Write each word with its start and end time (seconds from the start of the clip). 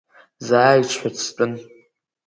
Заа 0.47 0.73
иҽҳәыҵтәын… 0.79 1.53